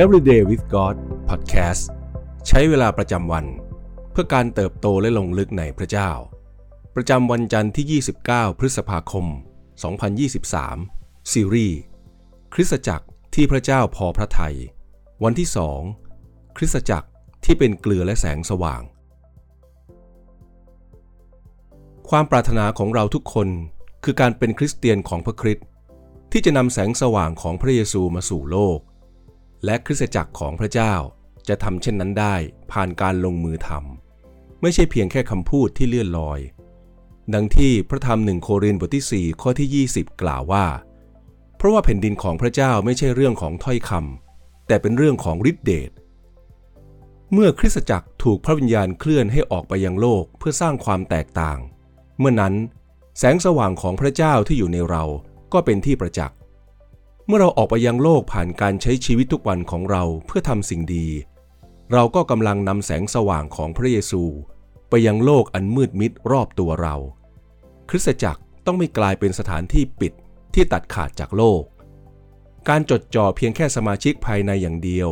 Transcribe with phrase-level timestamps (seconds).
[0.00, 0.96] Everyday with God
[1.28, 1.82] Podcast
[2.46, 3.46] ใช้เวลาประจำวัน
[4.12, 6.10] เพื่อการเติบโตและลงลึกในพระเจ้า
[6.94, 9.26] ประจำวันจันทร์ที่ 29 พฤษภาคม
[10.48, 11.78] 2023 ซีรีส์
[12.54, 14.56] คริสตจักรที่พระเจ้าพอพระทัย
[15.24, 15.48] วันที่
[16.02, 17.08] 2คริสตจักร
[17.44, 18.82] ที่เป็นเกลือและแสงสว่าง
[22.08, 23.48] ความปรารถนาของเราทุกคน
[24.04, 25.66] คือการเป็นคริสเตียนของพระคริสต์
[26.32, 28.80] ที่จะนำแสงสว่างของพระเยซูมาสู่โลก
[29.64, 30.94] และคริสตจักรของพระเจ้า
[31.48, 32.34] จะทำเช่นนั้นได้
[32.72, 36.40] ผ่านการลงมือทำไม่ใช่เพียงแค่คำพูดที่เลื่อนลอย
[37.34, 40.66] ดังที่พระธรรมหนึ่งโครินธ์บทที่ 4 ข้อที่ 20 กล่าวว่า
[41.56, 45.90] เพราะว่าแผ่นดินของพระเจ้าไม่ใช่เรื่องของถ้อยคำแต่เป็นเรื่องของฤทธิเดช
[47.32, 51.58] เมื่อคริสตจักรถูกพระวิญญาณเคลื่อนให้ออกไปยังโลกเพื่อสร้างความแตกต่าง
[52.18, 52.54] เมื่อนั้น
[53.18, 55.04] แสงสว่างของพระเจ้าที่อยู่ในเรา
[55.52, 56.36] ก็เป็นที่ประจักษ์
[57.26, 61.06] เมื่อเราออกไปยังโลกผ่านการใช้ชีวิตทุกวันของเราเพื่อทำสิ่งดี
[61.92, 64.22] เราก็กำลังนำแสงสว่างของพระเยซู
[64.88, 66.96] ไปยังโลกอันมืดมิดรอบตัวเรา
[67.88, 70.12] คริสตจักรต้องไม่กลายเป็นสถานที่ปิด
[70.54, 71.62] ที่ตัดขาดจากโลก
[72.68, 75.08] การจดจ่อเพียงแค่สมาชิกภายในอย่างเดียว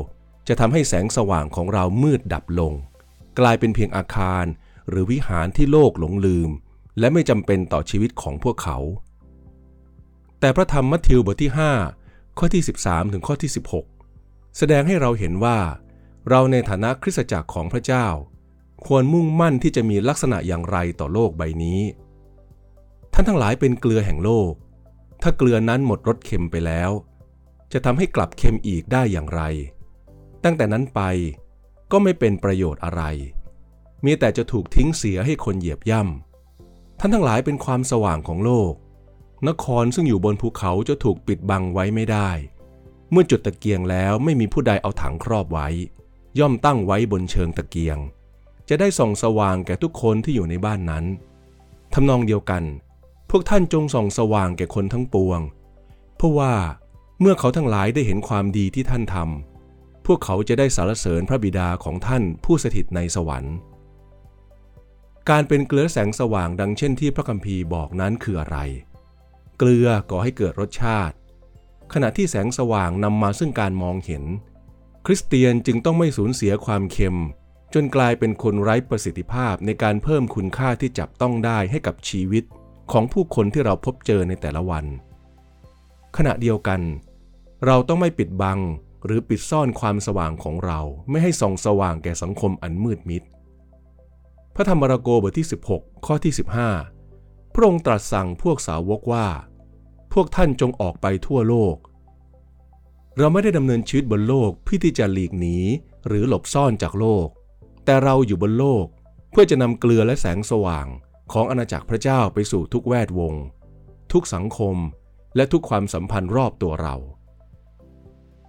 [0.48, 2.72] จะทำให้แสงสว่างของเรามืดดับลง
[3.38, 4.44] กลายเป็นเพียงอาคาร
[4.88, 6.50] หรือวิหารที่โลกหลงลืม
[6.98, 8.78] และไม่จำเป็นต่อชีวิตของพวกเขา
[10.41, 12.00] แต่พระธรรมมัทธิวบทที่5
[12.42, 13.50] ข้อที่ 13 ถึงข้อที่
[14.02, 15.58] 16 แสดงให้เราเห็นว่า
[16.28, 18.06] เราในฐานะคริสตจักรของพระเจ้า
[18.86, 21.80] ควรมุ่งมั่นที่จะมีลักษณะอย่างไรต่อโลกใบนี้
[23.12, 24.52] ท่านทั้งหลายเป็นเกลือแห่งโลก
[25.22, 26.91] ถ้าเกลือนั้นหมดรสเค็มไปแล้ว
[27.72, 29.42] จะทำให้กลับเค็มอีกได้อย่างไร
[30.44, 31.00] ตั้งแต่นั้นไป
[31.92, 33.02] ก็ไม่เป็นประโยชน์อะไร
[34.04, 38.75] มีแต่จะถูกทิ้งเสียให้คนเหยียบย่ำท่านทั้งหลายเป็นความสว่างของโลก
[39.48, 42.30] นครซึ่งอยู่บนภูเขาจะถูกปิดบังไว้ไม่ได้
[43.10, 45.69] เมื่อจุดตะเกียงแล้วไม่มีผู้ใดเอาถังครอบไว้
[46.38, 47.98] ย่อมตั้งไว้บนเชิงตะเกียง
[48.69, 51.04] จะได้ส่องสว่างแก่ทุกคนที่อยู่ในบ้านนั้น
[51.94, 52.62] ทำนองเดียวกัน
[53.31, 55.41] พวกท่านจงส่องสว่างแก่คนทั้งปวง
[56.16, 56.54] เพราะว่า
[57.20, 63.54] เมื่อเขาทั้งหลายได้เห็นความดีที่ท่านทำพวกเขาจะได้สารเสริญพระบิดาของท่านผู้สถิตในสวรรค์
[65.31, 68.59] การเป็นเกลือแสงสว่างดังเช่นที่พระคัมภีร์บอกนั้นคืออะไร
[69.62, 71.16] เกลือก่อให้เกิดรสชาติ
[71.93, 74.25] ขณะที่แสงสว่างนำมาซึ่งการมองเห็น
[75.06, 77.19] คริสเตียนจึงต้องไม่สูญเสียความเค็ม
[77.75, 82.44] จนกลายเป็นคนไร้ประสิทธิภาพในการเพิ่มคุณค่าที่จับต้องได้ให้กับชีวิต
[82.93, 84.84] ของผู้คนที่เราพบเจอในแต่ละวัน
[86.16, 86.81] ขณะเดียวกัน
[87.66, 88.59] เราต้องไม่ปิดบัง
[89.04, 93.22] หรือปิดซ่อนความสว่างของเราไม่ให้ส่องสว่างแก่สังคมอันมืดมิด
[94.54, 96.32] พระธรรมรโกบทที่ 16 ข้อที่
[96.92, 99.27] 15 พระองค์ตรัสสั่งพวกสาวกว่า
[100.12, 101.76] พวกท่านจงออกไปทั่วโลก
[103.19, 105.59] เราไม่ได้ดำเนินชีวิตบนโลกเพื่อที่จะหลีกหนี
[106.06, 107.26] หรือหลบซ่อนจากโลก
[107.84, 108.84] แต่เราอยู่บนโลก
[109.31, 110.87] เพื่อจะนำเกลือและแสงสว่าง
[111.32, 113.34] ของอาณาจักรพระเจ้าไปสู่ทุกแวดวง
[114.12, 114.76] ทุกสังคม
[115.37, 116.97] และทุกความสัมพันธ์รอบตัวเรา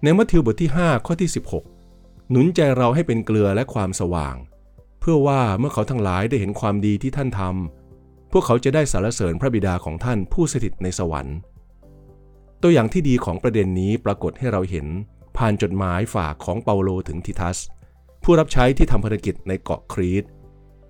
[0.04, 1.30] ในมัทธิวบทที่ 5 ข้อที่
[1.80, 4.36] 16 หนุนใจเราให้เป็นเกลือและความสว่าง
[5.00, 11.38] เพื่อว่าเมื่อเขาทั้งหลายได้เห็นความดีที่ท่านทำพวกเขาจะได้สรรเสริญพระบิดาของท่านผู้สถิตในสวรรค์
[12.62, 14.88] ตัวอย่างที่ดีของประเด็นนี้ปรากฏให้เราเห็น
[15.38, 17.58] ผ่านจดหมายฝากของเปาโลถึงทิทัส
[18.24, 20.24] ผู้รับใช้ที่ทำภารกิจในเกาะครีต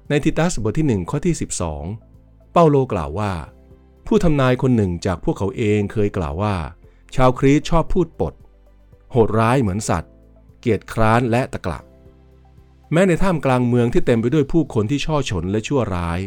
[0.10, 1.36] ในทิทัสบทที่ 1 ข้อที่
[1.94, 3.34] 12 เปาโลกล่าวว่า
[4.08, 6.56] ผู้ทำนายคนหนึ่งจากพวกเขาเองเคยกล่าวว่า
[7.16, 8.34] ชาวครีตชอบพูดปด
[9.12, 10.12] โหดร้ายเหมือนสัตว์
[10.60, 11.80] เกียจคร้านและตะกละ
[12.92, 16.20] แม้ในท่ามกลางเมืองที่เต็มไปด้วยผู้คนที่ช่อฉนและชั่วร้าย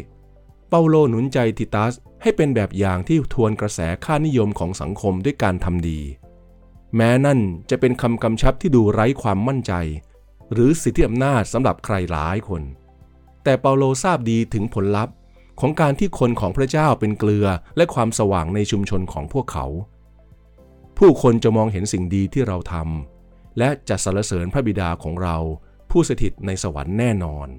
[0.77, 5.99] ปาโลหนุนใจทิตัสให้เป็นแบบอย่างที่ทวนกระแสค่านิยมของสังคมด้วยการทำดี
[6.95, 9.73] แม้นั่นจะเป็นคำกำชับที่ดูไร้ความมั่นใจ
[10.51, 12.61] หรือสิทธิอำนาจสำหรับใครหลายคน
[13.43, 15.15] แต่เปาโลทราบดีถึงผลลัพธ์
[15.59, 17.47] ของการที่คนของพระเจ้าเป็นเกลือ
[17.77, 19.65] และความสว่างในชุมชนของพวกเขา
[20.97, 25.37] ผู้คนจะมองเห็นสิ่งดีที่เราทำและจะสรรเสริญพระบิดาของเรา
[25.91, 27.49] ผู้สถิตในสวรรค์แน่นอน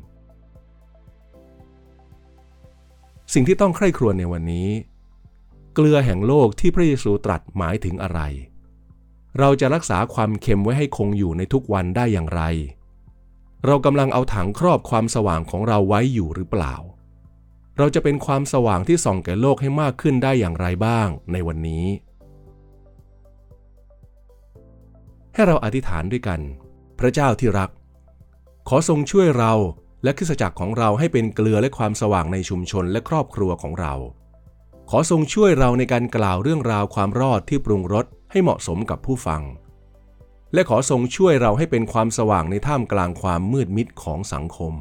[3.38, 4.68] สิ่งที่ต้องใคร่ครวญในวันนี้
[5.74, 8.20] เกลือแห่งโลกที่พระเยซูตรัสหมายถึงอะไร
[9.38, 12.42] เราจะรักษาความเค็มไว้ให้คงอยู่ในทุกวันได้อย่างไร
[13.66, 16.74] เรากำลังเอาถังครอบความสว่างของเราไว้อยู่หรือเปล่า
[17.78, 21.86] เราจะเป็นความสว่างที่ส่องแก่โลกให้มากขึ้นได้อย่างไรบ้างในวันนี้
[25.34, 26.40] ให้เราอธิษฐานด้วยกัน
[26.98, 27.70] พระเจ้าที่รัก
[28.68, 29.52] ขอทรงช่วยเรา
[30.02, 33.94] และคริสตจักรของเราให้เป็นเกลือและความสว่างในชุมชนและครอบครัวของเรา
[34.90, 39.42] ขอทรงช่วยเราในการกล่าวเรื่องราวความรอดที่ปรุงรสให้เหมาะสมกับผู้ฟัง
[40.54, 44.74] และขอทรงช่วยเราให้เป็นความสว่างในท่ามกลางความมืดมิดของสังคม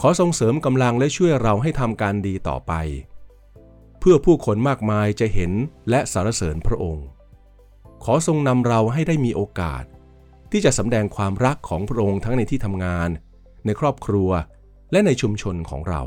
[0.00, 2.72] ขอทรงเสริมกำลังและช่วยเราให้ทำการดีต่อไป
[3.98, 5.52] เพื่อผู้คนมากมายจะเห็น
[5.90, 7.06] และสรรเสริญพระองค์
[8.04, 9.84] ขอทรงนำเราให้ได้มีโอกาส
[10.50, 13.08] ที่จะสำแดงความรักของพระองค์ทั้งในที่ทำงาน
[13.66, 14.30] ในครอบครัว
[14.92, 16.02] และในชุมชนของเรา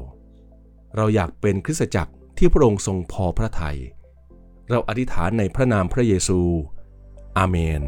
[0.95, 3.77] เราอยากเป็นคริสตจักรที่พระองค์ทรงพอพระทยัย
[4.69, 6.39] เราอธิษฐานในพระนามพระเยซู
[7.37, 7.83] อาเมน